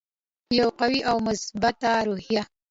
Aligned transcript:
یوه 0.59 0.73
قوي 0.81 1.01
او 1.09 1.17
مثبته 1.27 1.91
روحیه. 2.07 2.43